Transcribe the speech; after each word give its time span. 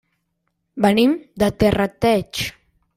Venim 0.87 1.13
de 1.45 1.53
Terrateig. 1.65 2.45